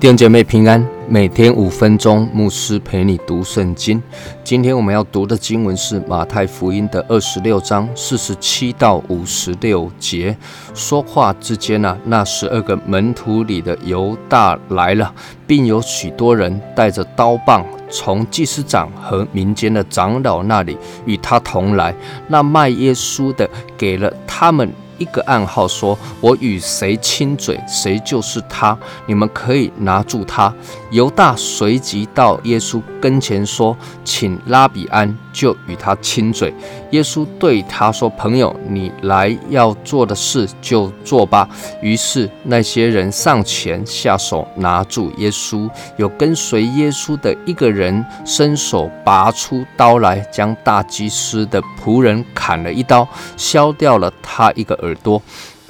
[0.00, 4.02] 弟兄姐妹平安，每天五分钟，牧师陪你读圣经。
[4.44, 10.36] 今天我们要读的经文是马太福音的二十六章四十七到五十六节。
[10.74, 15.10] 说话之间呢，那十二个门徒里的犹大来了，
[15.46, 21.94] 并有许多人带着刀棒从祭司长和民间的长老那里与他同来。
[22.26, 24.70] 那卖耶稣的给了他们。
[24.98, 28.76] 一个暗号说：“我与谁亲嘴，谁就是他。
[29.06, 30.52] 你们可以拿住他。”
[30.90, 36.52] 犹大随即到耶稣跟前说：“请拉比安。”就与他亲嘴。
[36.90, 41.48] 耶稣对他说：“朋友，你来要做的事就做吧。”
[41.80, 45.70] 于是那些人上前下手拿住耶稣。
[45.96, 55.22] 有跟随耶稣的一个人伸手拔出刀来，将大祭司的仆人砍了一刀，削掉了他一个耳耳朵。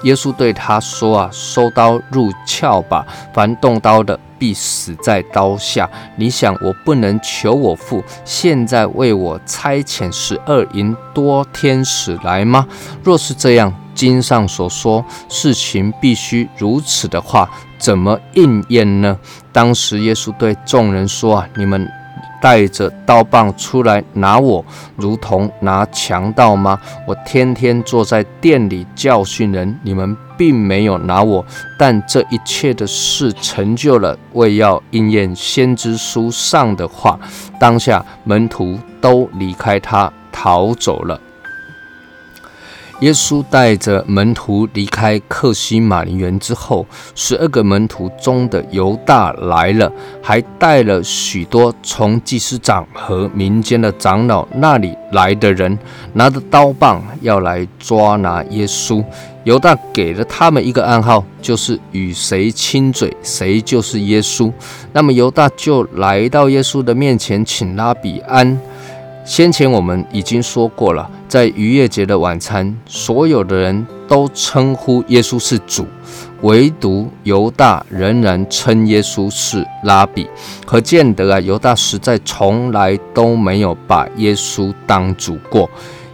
[0.05, 3.05] 耶稣对他说：“啊，收刀入鞘吧！
[3.34, 5.91] 凡动刀的，必死在刀下。
[6.16, 12.64] 你想，我不能求我父现在为我差遣十二银多天使来吗？
[13.02, 19.19] 若是这样，经上所说事情必须如此的话，怎么应验呢？”
[19.50, 21.91] 当时耶稣对众人说：“啊，你们。”
[22.41, 24.64] 带着刀棒出来拿我，
[24.97, 26.78] 如同拿强盗吗？
[27.06, 31.44] 我天天坐在店里教训人，你们并没有拿我。
[31.78, 37.19] 但这一切的事成就了，为要应验先知书上的话。
[37.59, 41.20] 当下门徒都离开他，逃走了。
[43.00, 55.78] 耶稣带着门徒离开克西马尼园之后，十二个门徒中的犹大来了，还带了许多从祭司长和民间的长老那里来的人，
[56.14, 59.04] 拿着刀棒要来抓拿耶稣。
[59.44, 64.53] 犹大给了他们一个暗号，就是与谁亲嘴，谁就是耶稣。
[64.92, 68.60] 那么犹大就来到耶稣的面前，请拉比安。
[69.28, 75.87] 先前我们已经说过了，在逾越节的晚餐，所有的人都称呼耶稣是主，
[76.41, 80.27] 唯独犹大仍然称耶稣是拉比。
[80.65, 85.69] 可见得啊，犹大实在从来都没有把耶稣当主过。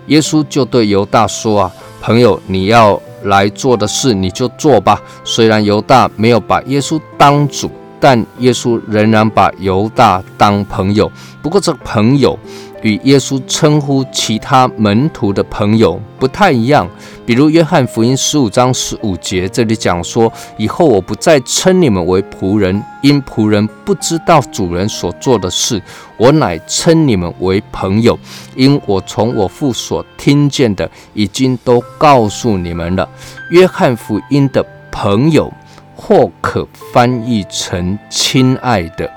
[0.08, 7.70] 耶稣就对犹大说：“啊，朋友，你要来做的事，你就做吧。”虽然犹大没有把耶稣当主，
[8.00, 11.08] 但耶稣仍然把犹大当朋友。
[11.40, 12.36] 不过这朋友。
[12.84, 16.86] 与耶稣称呼其他门徒的朋友不太一样，
[17.24, 25.78] 比如约翰福音十五章十五节，这里讲说：“以后我不再称你们为仆人，因仆人不知道主人所做的事；
[26.18, 28.18] 我乃称你们为朋友，
[28.54, 33.08] 因我从我父所听见的，已经都告诉你们了。”
[33.50, 34.62] 约翰福音的
[34.92, 35.50] 朋友，
[35.96, 39.10] 或可翻译成亲爱的，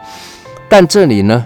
[0.70, 1.46] 但这里呢？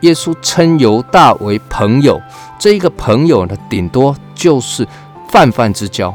[0.00, 2.20] 耶稣称犹大为朋友，
[2.58, 4.86] 这一个朋友呢，顶多就是
[5.28, 6.14] 泛泛之交。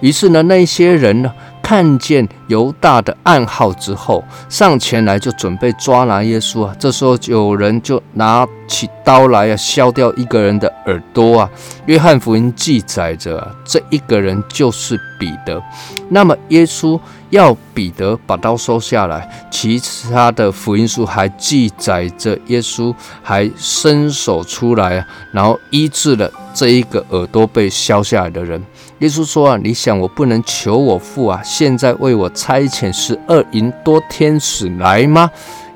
[0.00, 1.32] 于是呢，那些人呢，
[1.72, 6.76] 看见犹大的暗号之后，上前来就准备抓拿耶稣啊。
[6.78, 11.50] 这时候有人就拿起刀来啊，削掉一个人的耳朵啊。
[11.86, 15.62] 约翰福音记载着，这一个人就是彼得。
[16.10, 17.00] 那么耶稣。
[17.32, 25.02] 要彼得把刀收下来，其他的福音书还记载着耶稣还伸手出来，
[25.32, 28.62] 然后医治了这一个耳朵被削下来的人。
[29.02, 35.28] 耶稣说啊，你想我不能求我父啊，现在为我差遣十二银多天使来吗？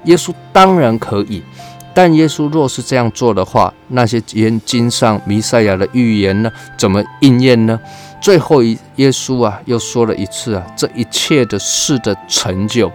[0.05, 1.43] 耶稣当然可以，
[1.93, 7.77] 但耶稣若是这样做的话，那些经经上弥赛亚的预言呢，怎么应验呢？
[8.21, 12.93] 最后一，耶稣啊，又说了一次啊，这一切的事的成就，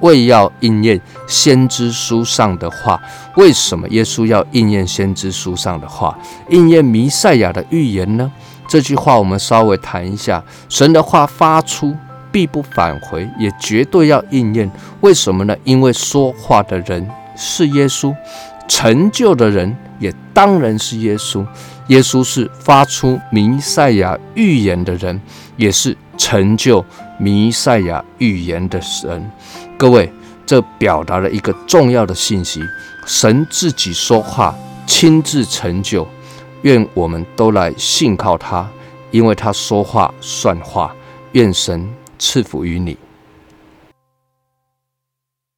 [0.00, 3.00] 为要应验先知书上的话。
[3.36, 6.18] 为什么耶稣要应验先知书上的话，
[6.48, 8.28] 应验弥赛亚的预言呢？
[8.70, 10.40] 这句话我们稍微谈一下。
[10.68, 11.92] 神的话发出，
[12.30, 14.70] 必不返回，也绝对要应验。
[15.00, 15.56] 为什么呢？
[15.64, 17.04] 因为说话的人
[17.36, 18.14] 是耶稣，
[18.68, 21.44] 成就的人也当然是耶稣。
[21.88, 25.20] 耶稣是发出弥赛亚预言的人，
[25.56, 26.84] 也是成就
[27.18, 29.28] 弥赛亚预言的神。
[29.76, 30.12] 各位，
[30.46, 32.62] 这表达了一个重要的信息：
[33.04, 34.54] 神自己说话，
[34.86, 36.06] 亲自成就。
[36.62, 38.68] 愿我们都来信靠他，
[39.10, 40.94] 因为他说话算话。
[41.32, 42.96] 愿神赐福于你。